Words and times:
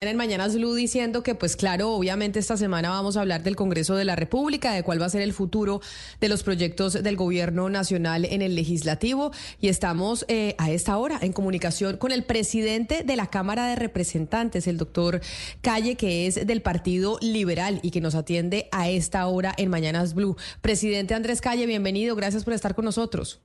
en 0.00 0.16
Mañanas 0.16 0.54
Blue 0.54 0.74
diciendo 0.74 1.24
que, 1.24 1.34
pues 1.34 1.56
claro, 1.56 1.90
obviamente 1.90 2.38
esta 2.38 2.56
semana 2.56 2.90
vamos 2.90 3.16
a 3.16 3.20
hablar 3.20 3.42
del 3.42 3.56
Congreso 3.56 3.96
de 3.96 4.04
la 4.04 4.14
República, 4.14 4.72
de 4.72 4.84
cuál 4.84 5.02
va 5.02 5.06
a 5.06 5.08
ser 5.08 5.22
el 5.22 5.32
futuro 5.32 5.80
de 6.20 6.28
los 6.28 6.44
proyectos 6.44 7.02
del 7.02 7.16
gobierno 7.16 7.68
nacional 7.68 8.24
en 8.24 8.40
el 8.40 8.54
legislativo. 8.54 9.32
Y 9.60 9.66
estamos 9.66 10.24
eh, 10.28 10.54
a 10.58 10.70
esta 10.70 10.96
hora 10.98 11.18
en 11.20 11.32
comunicación 11.32 11.96
con 11.96 12.12
el 12.12 12.22
presidente 12.22 13.02
de 13.02 13.16
la 13.16 13.26
Cámara 13.26 13.66
de 13.66 13.74
Representantes, 13.74 14.68
el 14.68 14.76
doctor 14.76 15.20
Calle, 15.62 15.96
que 15.96 16.28
es 16.28 16.46
del 16.46 16.62
Partido 16.62 17.18
Liberal 17.20 17.80
y 17.82 17.90
que 17.90 18.00
nos 18.00 18.14
atiende 18.14 18.68
a 18.70 18.88
esta 18.88 19.26
hora 19.26 19.52
en 19.58 19.68
Mañanas 19.68 20.14
Blue. 20.14 20.36
Presidente 20.60 21.14
Andrés 21.14 21.40
Calle, 21.40 21.66
bienvenido. 21.66 22.14
Gracias 22.14 22.44
por 22.44 22.54
estar 22.54 22.76
con 22.76 22.84
nosotros. 22.84 23.42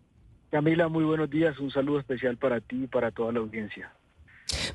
Camila, 0.51 0.87
muy 0.87 1.03
buenos 1.03 1.31
días. 1.31 1.57
Un 1.57 1.71
saludo 1.71 1.99
especial 1.99 2.37
para 2.37 2.61
ti 2.61 2.83
y 2.83 2.87
para 2.87 3.09
toda 3.09 3.31
la 3.31 3.39
audiencia. 3.39 3.91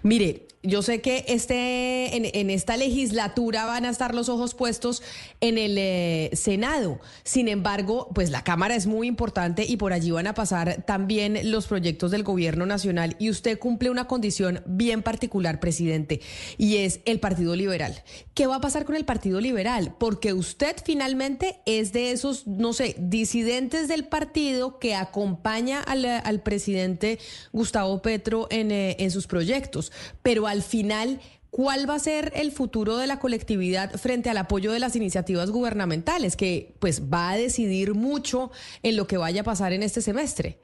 Mire, 0.03 0.49
yo 0.65 0.83
sé 0.83 1.01
que 1.01 1.25
este, 1.29 2.17
en, 2.17 2.51
esta 2.51 2.77
legislatura 2.77 3.65
van 3.65 3.85
a 3.85 3.91
estar 3.91 4.13
los 4.13 4.29
ojos 4.29 4.55
puestos 4.55 5.03
en 5.41 5.57
el 5.57 5.79
eh, 5.79 6.31
Senado. 6.33 6.99
Sin 7.23 7.47
embargo, 7.47 8.11
pues 8.13 8.31
la 8.31 8.43
Cámara 8.43 8.75
es 8.75 8.87
muy 8.87 9.07
importante 9.07 9.65
y 9.65 9.77
por 9.77 9.93
allí 9.93 10.11
van 10.11 10.27
a 10.27 10.35
pasar 10.35 10.83
también 10.85 11.53
los 11.53 11.69
proyectos 11.69 12.11
del 12.11 12.25
gobierno 12.25 12.67
nacional. 12.67 13.15
Y 13.21 13.31
usted 13.31 13.59
cumple 13.59 13.89
una 13.89 14.09
condición 14.09 14.63
bien 14.67 15.03
particular, 15.03 15.61
presidente, 15.61 16.21
y 16.57 16.79
es 16.79 17.01
el 17.05 17.21
Partido 17.21 17.55
Liberal. 17.55 18.03
¿Qué 18.35 18.49
va 18.49 18.57
a 18.57 18.61
pasar 18.61 18.85
con 18.85 18.97
el 18.97 19.05
Partido 19.05 19.41
Liberal? 19.41 19.95
Porque 19.97 20.33
usted 20.33 20.75
finalmente 20.85 21.61
es 21.67 21.93
de 21.93 22.11
esos, 22.11 22.49
no 22.49 22.73
sé, 22.73 22.97
disidentes 22.99 23.87
del 23.87 24.07
partido 24.07 24.81
que 24.81 24.97
acompaña 24.97 25.81
al, 25.81 26.43
presidente 26.43 27.19
Gustavo 27.53 28.03
Petro 28.03 28.49
en, 28.51 28.73
eh, 28.73 28.97
en 28.99 29.13
sus 29.13 29.29
proyectos. 29.29 29.88
Pero 30.23 30.47
al 30.47 30.63
final, 30.63 31.21
¿cuál 31.51 31.89
va 31.89 31.95
a 31.95 31.99
ser 31.99 32.33
el 32.35 32.53
futuro 32.53 32.97
de 32.97 33.07
la 33.07 33.19
colectividad 33.19 33.93
frente 33.93 34.31
al 34.31 34.39
apoyo 34.39 34.73
de 34.73 34.79
las 34.79 34.97
iniciativas 34.97 35.51
gubernamentales, 35.51 36.37
que 36.37 36.75
pues 36.79 37.11
va 37.13 37.31
a 37.31 37.37
decidir 37.37 37.95
mucho 37.95 38.51
en 38.83 38.97
lo 38.97 39.07
que 39.07 39.17
vaya 39.17 39.43
a 39.43 39.45
pasar 39.45 39.73
en 39.73 39.83
este 39.83 40.01
semestre? 40.01 40.59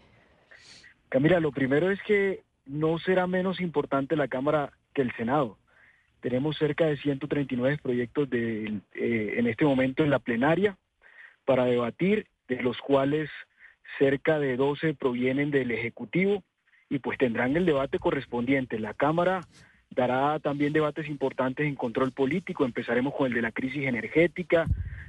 Camila, 1.09 1.41
lo 1.41 1.53
primero 1.53 1.91
es 1.91 2.03
que 2.03 2.43
no 2.67 2.99
será 2.99 3.27
menos 3.27 3.61
importante 3.61 4.17
la 4.17 4.29
Cámara 4.29 4.73
que 4.95 5.03
el 5.03 5.15
Senado. 5.17 5.59
Tenemos 6.21 6.57
cerca 6.57 6.87
de 6.87 6.97
139 6.97 7.79
proyectos 7.83 8.31
de, 8.31 8.81
eh, 8.95 9.35
en 9.37 9.47
este 9.47 9.65
momento 9.65 10.03
en 10.03 10.11
la 10.11 10.19
plenaria 10.19 10.79
para 11.45 11.67
debatir, 11.67 12.27
de 12.49 12.63
los 12.63 12.79
cuales 12.79 13.31
cerca 13.99 14.39
de 14.39 14.57
12 14.57 14.95
provienen 14.95 15.51
del 15.51 15.71
Ejecutivo 15.71 16.43
y 16.95 16.99
pues 17.01 17.19
tendrán 17.19 17.57
el 17.57 17.67
debate 17.67 17.99
correspondiente. 17.99 18.79
La 18.79 18.95
Cámara 18.95 19.41
dará 19.91 20.39
también 20.39 20.73
debates 20.73 21.09
importantes 21.09 21.67
en 21.67 21.75
control 21.75 22.13
político, 22.13 22.65
empezaremos 22.65 23.15
con 23.15 23.27
el 23.27 23.35
de 23.35 23.43
la 23.43 23.53
crisis 23.53 23.87
energética, 23.87 24.67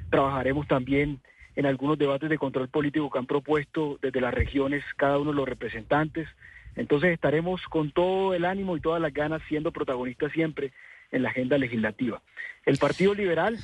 trabajaremos 0.10 0.68
también 0.68 1.20
en 1.56 1.66
algunos 1.66 1.98
debates 1.98 2.30
de 2.30 2.38
control 2.38 2.70
político 2.70 3.10
que 3.10 3.20
han 3.20 3.28
propuesto 3.28 3.98
desde 4.02 4.20
las 4.20 4.34
regiones 4.34 4.84
cada 4.98 5.20
uno 5.20 5.32
de 5.32 5.38
los 5.38 5.48
representantes. 5.48 6.28
Entonces 6.76 7.12
estaremos 7.12 7.62
con 7.70 7.92
todo 7.92 8.34
el 8.34 8.46
ánimo 8.46 8.76
y 8.76 8.82
todas 8.82 9.02
las 9.02 9.14
ganas 9.14 9.42
siendo 9.48 9.72
protagonistas 9.72 10.32
siempre 10.34 10.74
en 11.12 11.24
la 11.24 11.30
agenda 11.30 11.58
legislativa. 11.58 12.22
El 12.66 12.78
Partido 12.78 13.14
Liberal 13.14 13.58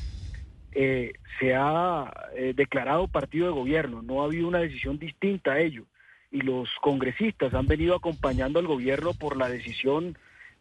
eh, 0.72 1.13
se 1.39 1.53
ha 1.56 2.13
eh, 2.35 2.53
declarado 2.56 3.08
partido 3.08 3.47
de 3.47 3.53
gobierno, 3.53 4.02
no 4.02 4.22
ha 4.22 4.25
habido 4.25 4.47
una 4.47 4.59
decisión 4.59 4.97
distinta 4.97 5.53
a 5.53 5.59
ello 5.59 5.85
y 6.32 6.42
los 6.42 6.70
congresistas 6.82 7.54
han 7.54 7.68
venido 7.68 7.96
acompañando 7.96 8.60
al 8.60 8.68
gobierno 8.68 9.14
por 9.14 9.38
la 9.38 9.50
decisión 9.50 10.18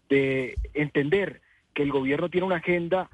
de 0.09 0.57
entender 0.75 1.41
que 1.75 1.83
el 1.85 1.93
gobierno 1.93 2.29
tiene 2.29 2.47
una 2.47 2.57
agenda 2.57 3.09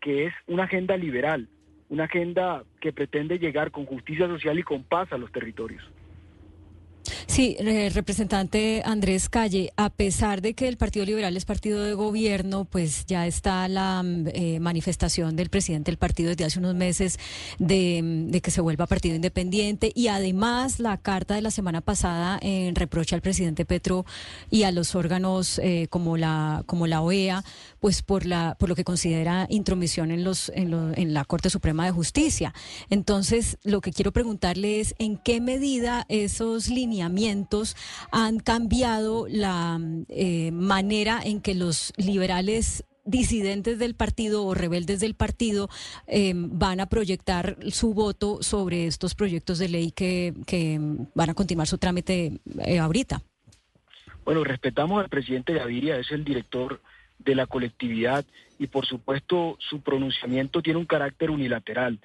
que 0.00 0.26
es 0.26 0.34
una 0.48 0.64
agenda 0.64 0.96
liberal, 0.96 1.48
una 1.88 2.04
agenda 2.04 2.64
que 2.80 2.92
pretende 2.92 3.38
llegar 3.38 3.70
con 3.70 3.86
justicia 3.86 4.26
social 4.26 4.58
y 4.58 4.62
con 4.62 4.82
paz 4.82 5.12
a 5.12 5.18
los 5.18 5.30
territorios. 5.30 5.84
Sí, 7.40 7.56
representante 7.94 8.82
Andrés 8.84 9.30
Calle, 9.30 9.72
a 9.78 9.88
pesar 9.88 10.42
de 10.42 10.52
que 10.52 10.68
el 10.68 10.76
Partido 10.76 11.06
Liberal 11.06 11.38
es 11.38 11.46
partido 11.46 11.82
de 11.82 11.94
gobierno, 11.94 12.66
pues 12.66 13.06
ya 13.06 13.26
está 13.26 13.66
la 13.66 14.02
mm, 14.02 14.26
eh, 14.34 14.60
manifestación 14.60 15.36
del 15.36 15.48
presidente 15.48 15.90
del 15.90 15.96
partido 15.96 16.28
desde 16.28 16.44
hace 16.44 16.58
unos 16.58 16.74
meses 16.74 17.18
de, 17.58 18.38
que 18.42 18.50
se 18.50 18.60
vuelva 18.60 18.86
partido 18.86 19.14
independiente 19.14 19.90
y 19.94 20.08
además 20.08 20.80
la 20.80 20.98
carta 20.98 21.34
de 21.34 21.40
la 21.40 21.50
semana 21.50 21.80
pasada 21.80 22.38
en 22.42 22.74
reproche 22.74 23.14
al 23.14 23.22
presidente 23.22 23.64
Petro 23.64 24.04
y 24.50 24.64
a 24.64 24.70
los 24.70 24.94
órganos 24.94 25.58
eh, 25.60 25.86
como 25.88 26.18
la 26.18 26.62
como 26.66 26.86
la 26.86 27.00
OEA, 27.00 27.42
pues 27.80 28.02
por 28.02 28.26
la 28.26 28.54
por 28.58 28.68
lo 28.68 28.74
que 28.74 28.84
considera 28.84 29.46
intromisión 29.48 30.10
en 30.10 30.24
los 30.24 30.52
en, 30.54 30.74
en 30.94 31.14
la 31.14 31.24
Corte 31.24 31.48
Suprema 31.48 31.86
de 31.86 31.90
Justicia. 31.90 32.52
Entonces, 32.90 33.56
lo 33.64 33.80
que 33.80 33.92
quiero 33.92 34.12
preguntarle 34.12 34.80
es 34.80 34.94
en 34.98 35.16
qué 35.16 35.40
medida 35.40 36.04
esos 36.10 36.68
lineamientos 36.68 37.29
han 38.10 38.40
cambiado 38.40 39.26
la 39.28 39.78
eh, 40.08 40.50
manera 40.52 41.20
en 41.22 41.40
que 41.40 41.54
los 41.54 41.92
liberales 41.96 42.84
disidentes 43.04 43.78
del 43.78 43.94
partido 43.94 44.44
o 44.44 44.54
rebeldes 44.54 45.00
del 45.00 45.14
partido 45.14 45.68
eh, 46.06 46.32
van 46.34 46.80
a 46.80 46.86
proyectar 46.86 47.56
su 47.70 47.94
voto 47.94 48.42
sobre 48.42 48.86
estos 48.86 49.14
proyectos 49.14 49.58
de 49.58 49.68
ley 49.68 49.90
que, 49.90 50.32
van 51.14 51.30
a 51.30 51.34
continuar 51.34 51.66
su 51.66 51.78
trámite 51.78 52.40
eh, 52.64 52.78
ahorita. 52.78 53.22
Bueno, 54.24 54.44
respetamos 54.44 55.02
al 55.02 55.08
presidente 55.08 55.54
Gaviria, 55.54 55.96
es 55.96 56.10
el 56.12 56.24
director 56.24 56.80
de 57.18 57.34
la 57.34 57.46
colectividad 57.46 58.24
y 58.58 58.66
por 58.66 58.86
supuesto 58.86 59.56
su 59.58 59.80
pronunciamiento 59.80 60.62
tiene 60.62 60.78
un 60.78 60.86
carácter 60.86 61.30
unilateral 61.30 61.98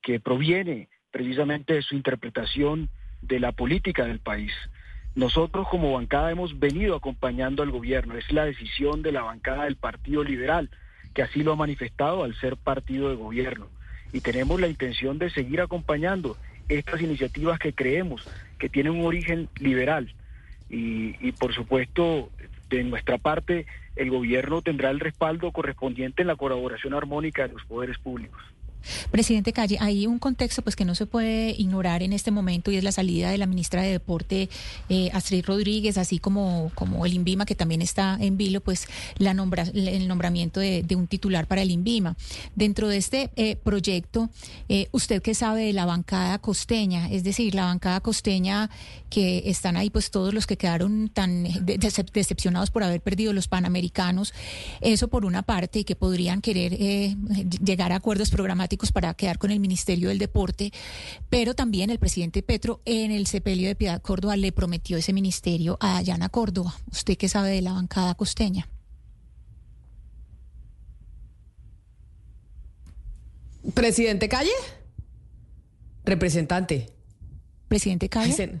que 0.00 0.20
proviene 0.20 0.88
precisamente 1.10 1.74
de 1.74 1.82
su 1.82 1.94
interpretación 1.94 2.88
de 3.26 3.40
la 3.40 3.52
política 3.52 4.04
del 4.04 4.18
país. 4.18 4.52
Nosotros 5.14 5.66
como 5.68 5.92
bancada 5.92 6.30
hemos 6.30 6.58
venido 6.58 6.94
acompañando 6.94 7.62
al 7.62 7.70
gobierno, 7.70 8.16
es 8.16 8.30
la 8.32 8.44
decisión 8.44 9.02
de 9.02 9.12
la 9.12 9.22
bancada 9.22 9.64
del 9.64 9.76
Partido 9.76 10.22
Liberal, 10.22 10.70
que 11.14 11.22
así 11.22 11.42
lo 11.42 11.52
ha 11.52 11.56
manifestado 11.56 12.22
al 12.22 12.34
ser 12.38 12.56
partido 12.56 13.08
de 13.08 13.16
gobierno. 13.16 13.68
Y 14.12 14.20
tenemos 14.20 14.60
la 14.60 14.68
intención 14.68 15.18
de 15.18 15.30
seguir 15.30 15.60
acompañando 15.60 16.36
estas 16.68 17.00
iniciativas 17.00 17.58
que 17.58 17.72
creemos 17.72 18.28
que 18.58 18.68
tienen 18.68 18.92
un 18.92 19.06
origen 19.06 19.48
liberal. 19.58 20.12
Y, 20.68 21.32
por 21.32 21.54
supuesto, 21.54 22.30
de 22.68 22.84
nuestra 22.84 23.18
parte, 23.18 23.66
el 23.94 24.10
gobierno 24.10 24.62
tendrá 24.62 24.90
el 24.90 25.00
respaldo 25.00 25.52
correspondiente 25.52 26.22
en 26.22 26.28
la 26.28 26.36
colaboración 26.36 26.92
armónica 26.92 27.46
de 27.46 27.54
los 27.54 27.64
poderes 27.64 27.98
públicos. 27.98 28.42
Presidente 29.10 29.52
Calle, 29.52 29.78
hay 29.80 30.06
un 30.06 30.18
contexto 30.18 30.62
pues 30.62 30.76
que 30.76 30.84
no 30.84 30.94
se 30.94 31.06
puede 31.06 31.50
ignorar 31.50 32.02
en 32.02 32.12
este 32.12 32.30
momento 32.30 32.70
y 32.70 32.76
es 32.76 32.84
la 32.84 32.92
salida 32.92 33.30
de 33.30 33.38
la 33.38 33.46
ministra 33.46 33.82
de 33.82 33.90
Deporte 33.90 34.48
eh, 34.88 35.10
Astrid 35.12 35.44
Rodríguez, 35.44 35.98
así 35.98 36.18
como, 36.18 36.70
como 36.74 37.06
el 37.06 37.14
INVIMA 37.14 37.46
que 37.46 37.54
también 37.54 37.82
está 37.82 38.16
en 38.20 38.36
vilo, 38.36 38.60
pues 38.60 38.86
la 39.18 39.34
nombra, 39.34 39.64
el 39.74 40.06
nombramiento 40.08 40.60
de, 40.60 40.84
un 40.96 41.06
titular 41.06 41.46
para 41.46 41.62
el 41.62 41.70
INVIMA. 41.70 42.16
Dentro 42.54 42.88
de 42.88 42.96
este 42.96 43.30
eh, 43.36 43.56
proyecto, 43.56 44.30
eh, 44.68 44.88
¿usted 44.92 45.20
qué 45.20 45.34
sabe 45.34 45.64
de 45.64 45.72
la 45.72 45.84
bancada 45.84 46.38
costeña? 46.38 47.10
Es 47.10 47.22
decir, 47.22 47.54
la 47.54 47.64
bancada 47.64 48.00
costeña 48.00 48.70
que 49.10 49.42
están 49.46 49.76
ahí 49.76 49.90
pues 49.90 50.10
todos 50.10 50.32
los 50.32 50.46
que 50.46 50.56
quedaron 50.56 51.10
tan 51.10 51.44
decepcionados 51.64 52.70
por 52.70 52.82
haber 52.82 53.00
perdido 53.00 53.32
los 53.32 53.46
panamericanos, 53.46 54.32
eso 54.80 55.08
por 55.08 55.24
una 55.24 55.42
parte 55.42 55.80
y 55.80 55.84
que 55.84 55.96
podrían 55.96 56.40
querer 56.40 56.76
llegar 57.62 57.92
a 57.92 57.96
acuerdos 57.96 58.30
programáticos 58.30 58.75
para 58.92 59.14
quedar 59.14 59.38
con 59.38 59.50
el 59.50 59.60
Ministerio 59.60 60.08
del 60.08 60.18
Deporte, 60.18 60.72
pero 61.30 61.54
también 61.54 61.90
el 61.90 61.98
presidente 61.98 62.42
Petro 62.42 62.80
en 62.84 63.10
el 63.10 63.26
sepelio 63.26 63.68
de 63.68 63.74
Piedad 63.74 64.02
Córdoba 64.02 64.36
le 64.36 64.52
prometió 64.52 64.96
ese 64.96 65.12
ministerio 65.12 65.78
a 65.80 65.94
Dayana 65.94 66.28
Córdoba. 66.28 66.74
¿Usted 66.90 67.16
qué 67.16 67.28
sabe 67.28 67.50
de 67.50 67.62
la 67.62 67.72
bancada 67.72 68.14
costeña? 68.14 68.68
Presidente 73.74 74.28
Calle. 74.28 74.52
Representante. 76.04 76.92
Presidente 77.68 78.08
Calle. 78.08 78.60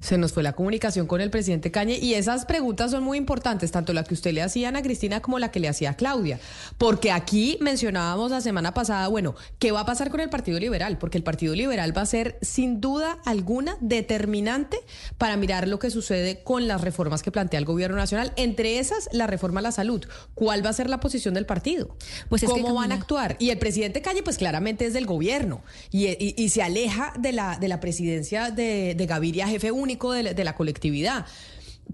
Se 0.00 0.16
nos 0.16 0.32
fue 0.32 0.42
la 0.42 0.54
comunicación 0.54 1.06
con 1.06 1.20
el 1.20 1.30
presidente 1.30 1.70
Cañe 1.70 1.98
y 1.98 2.14
esas 2.14 2.46
preguntas 2.46 2.90
son 2.90 3.04
muy 3.04 3.18
importantes, 3.18 3.70
tanto 3.70 3.92
la 3.92 4.02
que 4.02 4.14
usted 4.14 4.32
le 4.32 4.40
hacía 4.40 4.68
a 4.68 4.70
Ana 4.70 4.82
Cristina 4.82 5.20
como 5.20 5.38
la 5.38 5.50
que 5.50 5.60
le 5.60 5.68
hacía 5.68 5.90
a 5.90 5.96
Claudia, 5.96 6.40
porque 6.78 7.12
aquí 7.12 7.58
mencionábamos 7.60 8.30
la 8.30 8.40
semana 8.40 8.72
pasada, 8.72 9.08
bueno, 9.08 9.34
¿qué 9.58 9.72
va 9.72 9.80
a 9.80 9.84
pasar 9.84 10.10
con 10.10 10.20
el 10.20 10.30
Partido 10.30 10.58
Liberal? 10.58 10.96
Porque 10.96 11.18
el 11.18 11.22
Partido 11.22 11.54
Liberal 11.54 11.94
va 11.96 12.02
a 12.02 12.06
ser 12.06 12.38
sin 12.40 12.80
duda 12.80 13.18
alguna 13.26 13.76
determinante 13.80 14.78
para 15.18 15.36
mirar 15.36 15.68
lo 15.68 15.78
que 15.78 15.90
sucede 15.90 16.42
con 16.42 16.66
las 16.66 16.80
reformas 16.80 17.22
que 17.22 17.30
plantea 17.30 17.58
el 17.58 17.66
gobierno 17.66 17.98
nacional, 17.98 18.32
entre 18.36 18.78
esas 18.78 19.06
la 19.12 19.26
reforma 19.26 19.60
a 19.60 19.64
la 19.64 19.72
salud. 19.72 20.06
¿Cuál 20.34 20.64
va 20.64 20.70
a 20.70 20.72
ser 20.72 20.88
la 20.88 21.00
posición 21.00 21.34
del 21.34 21.44
partido? 21.44 21.94
Pues 22.30 22.42
¿Cómo 22.44 22.74
van 22.74 22.92
a 22.92 22.94
actuar? 22.94 23.36
Y 23.38 23.50
el 23.50 23.58
presidente 23.58 24.00
Calle, 24.00 24.22
pues 24.22 24.38
claramente 24.38 24.86
es 24.86 24.94
del 24.94 25.04
gobierno 25.04 25.62
y, 25.90 26.48
se 26.50 26.62
aleja 26.62 27.12
de 27.18 27.32
la, 27.32 27.58
de 27.58 27.68
la 27.68 27.78
presidencia 27.80 28.50
de, 28.50 28.94
de 28.96 29.06
Gaviria, 29.06 29.46
jefe 29.46 29.70
único 29.70 29.89
de 29.96 30.44
la, 30.44 30.54
colectividad. 30.54 31.26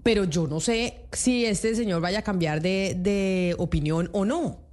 pero 0.03 0.25
yo 0.25 0.47
no 0.47 0.59
sé 0.59 1.05
si 1.11 1.45
este 1.45 1.75
señor 1.75 2.01
vaya 2.01 2.19
a 2.19 2.21
cambiar 2.23 2.61
de, 2.61 2.95
de 2.97 3.55
opinión 3.57 4.09
o 4.13 4.25
no. 4.25 4.67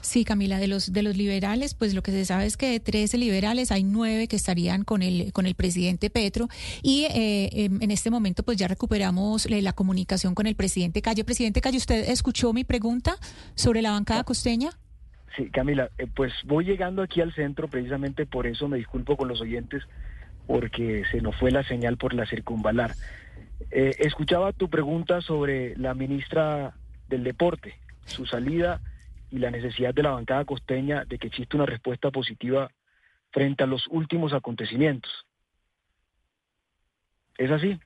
Sí, 0.00 0.24
Camila, 0.24 0.58
de 0.58 0.66
los 0.66 0.92
de 0.92 1.02
los 1.02 1.16
liberales, 1.16 1.74
pues 1.74 1.94
lo 1.94 2.02
que 2.02 2.10
se 2.10 2.24
sabe 2.24 2.46
es 2.46 2.56
que 2.56 2.70
de 2.70 2.80
13 2.80 3.18
liberales 3.18 3.70
hay 3.70 3.84
nueve 3.84 4.26
que 4.26 4.34
estarían 4.34 4.82
con 4.82 5.00
el 5.00 5.32
con 5.32 5.46
el 5.46 5.54
presidente 5.54 6.10
Petro 6.10 6.48
y 6.82 7.04
eh, 7.04 7.64
em, 7.64 7.80
en 7.80 7.90
este 7.92 8.10
momento 8.10 8.42
pues 8.42 8.58
ya 8.58 8.66
recuperamos 8.66 9.46
eh, 9.46 9.62
la 9.62 9.72
comunicación 9.72 10.34
con 10.34 10.46
el 10.46 10.56
presidente 10.56 11.00
Calle. 11.02 11.24
Presidente 11.24 11.60
Calle, 11.60 11.78
¿usted 11.78 12.10
escuchó 12.10 12.52
mi 12.52 12.64
pregunta 12.64 13.14
sobre 13.54 13.80
la 13.80 13.92
bancada 13.92 14.24
costeña? 14.24 14.70
Sí, 15.36 15.48
Camila, 15.50 15.88
eh, 15.98 16.08
pues 16.14 16.32
voy 16.44 16.64
llegando 16.64 17.00
aquí 17.02 17.20
al 17.20 17.32
centro, 17.32 17.68
precisamente 17.68 18.26
por 18.26 18.46
eso 18.46 18.68
me 18.68 18.76
disculpo 18.76 19.16
con 19.16 19.28
los 19.28 19.40
oyentes, 19.40 19.82
porque 20.46 21.04
se 21.10 21.20
nos 21.20 21.36
fue 21.36 21.50
la 21.50 21.62
señal 21.64 21.96
por 21.96 22.14
la 22.14 22.26
circunvalar. 22.26 22.92
escuchaba 23.70 24.52
tu 24.52 24.68
pregunta 24.68 25.20
sobre 25.20 25.76
la 25.76 25.94
ministra 25.94 26.74
del 27.08 27.24
Deporte, 27.24 27.74
su 28.06 28.26
salida 28.26 28.80
y 29.30 29.38
la 29.38 29.50
necesidad 29.50 29.94
de 29.94 30.02
la 30.02 30.10
bancada 30.10 30.44
costeña 30.44 31.04
de 31.04 31.18
que 31.18 31.28
exista 31.28 31.56
una 31.56 31.66
respuesta 31.66 32.10
positiva 32.10 32.70
frente 33.30 33.64
a 33.64 33.66
los 33.66 33.86
últimos 33.88 34.32
acontecimientos. 34.34 35.26
¿Es 37.38 37.50
así? 37.50 37.80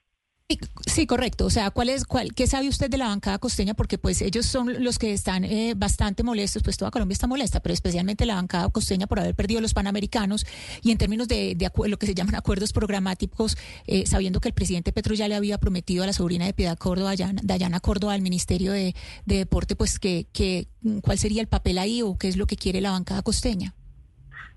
Sí, 0.86 1.06
correcto. 1.08 1.44
O 1.46 1.50
sea, 1.50 1.72
¿cuál 1.72 1.88
es, 1.88 2.04
cuál, 2.04 2.32
¿qué 2.32 2.46
sabe 2.46 2.68
usted 2.68 2.88
de 2.88 2.98
la 2.98 3.08
bancada 3.08 3.38
costeña? 3.38 3.74
Porque 3.74 3.98
pues 3.98 4.22
ellos 4.22 4.46
son 4.46 4.84
los 4.84 4.98
que 4.98 5.12
están 5.12 5.44
eh, 5.44 5.74
bastante 5.76 6.22
molestos, 6.22 6.62
pues 6.62 6.76
toda 6.76 6.92
Colombia 6.92 7.14
está 7.14 7.26
molesta, 7.26 7.60
pero 7.60 7.72
especialmente 7.72 8.26
la 8.26 8.36
bancada 8.36 8.68
costeña 8.68 9.08
por 9.08 9.18
haber 9.18 9.34
perdido 9.34 9.60
los 9.60 9.74
panamericanos 9.74 10.46
y 10.82 10.92
en 10.92 10.98
términos 10.98 11.26
de, 11.26 11.56
lo 11.86 11.96
que 11.96 12.06
se 12.06 12.14
llaman 12.14 12.34
acuerdos 12.36 12.72
programáticos, 12.72 13.58
eh, 13.88 14.06
sabiendo 14.06 14.40
que 14.40 14.48
el 14.48 14.54
presidente 14.54 14.92
Petro 14.92 15.14
ya 15.14 15.26
le 15.26 15.34
había 15.34 15.58
prometido 15.58 16.04
a 16.04 16.06
la 16.06 16.12
sobrina 16.12 16.46
de 16.46 16.54
Piedad 16.54 16.78
Córdoba, 16.78 17.14
Dayana 17.42 17.80
Córdoba, 17.80 18.14
al 18.14 18.22
Ministerio 18.22 18.70
de, 18.70 18.94
Deporte, 19.24 19.74
pues 19.74 19.98
que, 19.98 20.26
que, 20.32 20.68
cuál 21.02 21.18
sería 21.18 21.42
el 21.42 21.48
papel 21.48 21.78
ahí 21.78 22.02
o 22.02 22.16
qué 22.16 22.28
es 22.28 22.36
lo 22.36 22.46
que 22.46 22.56
quiere 22.56 22.80
la 22.80 22.92
bancada 22.92 23.22
costeña. 23.22 23.74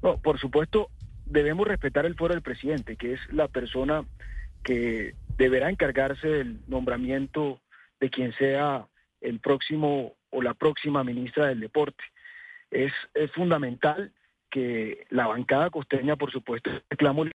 No, 0.04 0.18
por 0.20 0.40
supuesto, 0.40 0.90
debemos 1.26 1.68
respetar 1.68 2.06
el 2.06 2.16
fuero 2.16 2.36
del 2.36 2.44
presidente, 2.44 2.96
que 2.96 3.14
es 3.14 3.20
la 3.32 3.48
persona 3.48 4.06
que 4.64 5.16
deberá 5.40 5.70
encargarse 5.70 6.28
del 6.28 6.60
nombramiento 6.68 7.62
de 8.00 8.10
quien 8.10 8.34
sea 8.34 8.86
el 9.22 9.40
próximo 9.40 10.14
o 10.32 10.42
la 10.42 10.54
próxima 10.54 11.04
ministra 11.04 11.48
del 11.48 11.62
deporte. 11.62 12.04
Es, 12.70 12.92
fundamental 13.34 14.12
que 14.52 15.06
la 15.10 15.28
bancada 15.28 15.70
costeña, 15.70 16.18
por 16.18 16.32
supuesto, 16.32 16.70
reclamo 16.90 17.24